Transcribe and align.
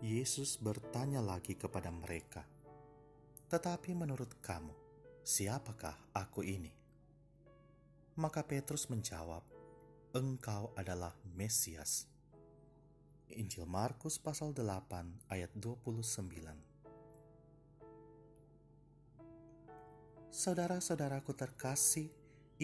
Yesus 0.00 0.56
bertanya 0.56 1.20
lagi 1.20 1.52
kepada 1.52 1.92
mereka, 1.92 2.40
"Tetapi 3.52 3.92
menurut 3.92 4.32
kamu, 4.40 4.72
siapakah 5.20 5.92
aku 6.16 6.40
ini?" 6.40 6.72
Maka 8.16 8.40
Petrus 8.40 8.88
menjawab, 8.88 9.44
"Engkau 10.16 10.72
adalah 10.72 11.12
Mesias." 11.36 12.08
Injil 13.28 13.68
Markus 13.68 14.16
pasal 14.16 14.56
8 14.56 15.20
ayat 15.28 15.52
29. 15.52 16.64
Saudara-saudaraku 20.32 21.36
terkasih, 21.36 22.08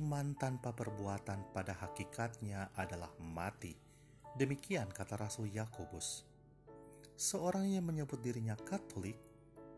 iman 0.00 0.32
tanpa 0.32 0.72
perbuatan 0.72 1.52
pada 1.52 1.76
hakikatnya 1.76 2.72
adalah 2.72 3.12
mati. 3.20 3.76
Demikian 4.32 4.88
kata 4.88 5.20
Rasul 5.20 5.52
Yakobus. 5.52 6.27
Seorang 7.18 7.66
yang 7.66 7.82
menyebut 7.82 8.22
dirinya 8.22 8.54
Katolik 8.54 9.18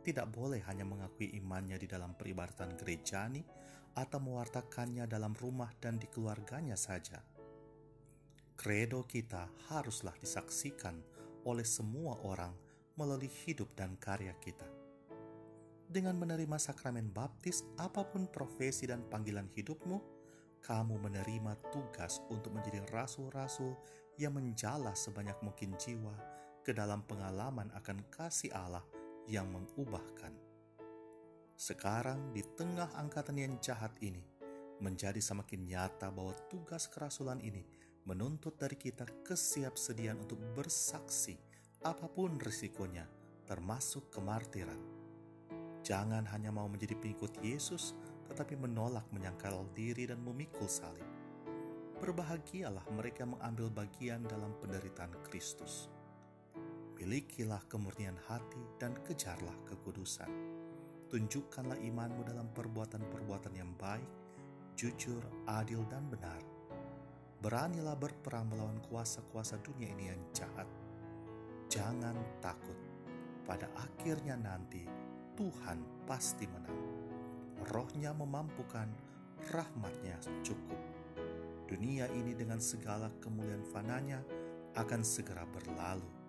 tidak 0.04 0.28
boleh 0.28 0.60
hanya 0.68 0.84
mengakui 0.84 1.32
imannya 1.40 1.80
di 1.80 1.88
dalam 1.88 2.12
peribadatan 2.12 2.76
gerejani 2.76 3.40
atau 3.96 4.20
mewartakannya 4.20 5.08
dalam 5.08 5.32
rumah 5.32 5.72
dan 5.80 5.96
di 5.96 6.04
keluarganya 6.04 6.76
saja. 6.76 7.16
Kredo 8.60 9.08
kita 9.08 9.48
haruslah 9.72 10.12
disaksikan 10.20 11.00
oleh 11.48 11.64
semua 11.64 12.20
orang 12.28 12.52
melalui 13.00 13.32
hidup 13.32 13.72
dan 13.72 13.96
karya 13.96 14.36
kita. 14.36 14.68
Dengan 15.88 16.20
menerima 16.20 16.60
sakramen 16.60 17.08
baptis, 17.08 17.64
apa 17.80 18.04
pun 18.04 18.28
profesi 18.28 18.84
dan 18.84 19.00
panggilan 19.08 19.48
hidupmu, 19.48 19.96
kamu 20.60 21.08
menerima 21.08 21.56
tugas 21.72 22.20
untuk 22.28 22.52
menjadi 22.52 22.84
rasul-rasul 22.92 23.80
yang 24.20 24.36
menjala 24.36 24.92
sebanyak 24.92 25.40
mungkin 25.40 25.72
jiwa 25.80 26.39
ke 26.70 26.78
dalam 26.78 27.02
pengalaman 27.02 27.66
akan 27.74 27.98
kasih 28.14 28.54
Allah 28.54 28.86
yang 29.26 29.50
mengubahkan. 29.50 30.30
Sekarang 31.58 32.30
di 32.30 32.46
tengah 32.46 32.94
angkatan 32.94 33.42
yang 33.42 33.58
jahat 33.58 33.90
ini, 33.98 34.22
menjadi 34.78 35.18
semakin 35.18 35.66
nyata 35.66 36.14
bahwa 36.14 36.30
tugas 36.46 36.86
kerasulan 36.86 37.42
ini 37.42 37.66
menuntut 38.06 38.54
dari 38.54 38.78
kita 38.78 39.02
kesiapsediaan 39.26 40.22
untuk 40.22 40.38
bersaksi 40.54 41.42
apa 41.82 42.06
pun 42.06 42.38
risikonya, 42.38 43.10
termasuk 43.50 44.06
kemartiran. 44.14 44.78
Jangan 45.82 46.22
hanya 46.30 46.54
mau 46.54 46.70
menjadi 46.70 46.94
pengikut 46.94 47.34
Yesus, 47.42 47.98
tetapi 48.30 48.54
menolak 48.54 49.10
menyangkal 49.10 49.66
diri 49.74 50.06
dan 50.06 50.22
memikul 50.22 50.70
salib. 50.70 51.02
Berbahagialah 51.98 52.86
mereka 52.94 53.26
mengambil 53.26 53.74
bagian 53.74 54.22
dalam 54.22 54.54
penderitaan 54.62 55.18
Kristus 55.26 55.90
Milikilah 57.10 57.66
kemurnian 57.66 58.14
hati 58.30 58.62
dan 58.78 58.94
kejarlah 59.02 59.66
kekudusan. 59.66 60.30
Tunjukkanlah 61.10 61.82
imanmu 61.82 62.22
dalam 62.22 62.46
perbuatan-perbuatan 62.54 63.50
yang 63.50 63.74
baik, 63.74 64.06
jujur, 64.78 65.18
adil, 65.50 65.82
dan 65.90 66.06
benar. 66.06 66.38
Beranilah 67.42 67.98
berperang 67.98 68.54
melawan 68.54 68.78
kuasa-kuasa 68.86 69.58
dunia 69.58 69.90
ini 69.90 70.06
yang 70.06 70.22
jahat. 70.30 70.70
Jangan 71.66 72.14
takut. 72.38 72.78
Pada 73.42 73.66
akhirnya 73.74 74.38
nanti 74.38 74.86
Tuhan 75.34 76.06
pasti 76.06 76.46
menang. 76.46 76.78
Rohnya 77.74 78.14
memampukan, 78.14 78.86
rahmatnya 79.50 80.14
cukup. 80.46 80.78
Dunia 81.66 82.06
ini 82.14 82.38
dengan 82.38 82.62
segala 82.62 83.10
kemuliaan 83.18 83.66
fananya 83.66 84.22
akan 84.78 85.02
segera 85.02 85.42
berlalu 85.50 86.19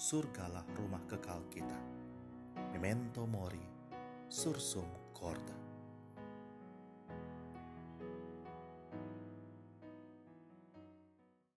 surgalah 0.00 0.64
rumah 0.80 1.04
kekal 1.04 1.44
kita. 1.52 1.76
Memento 2.72 3.28
mori, 3.28 3.60
sursum 4.32 4.88
corda. 5.12 5.59